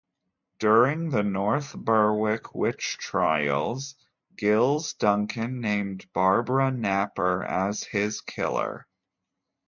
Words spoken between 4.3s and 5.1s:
Guilles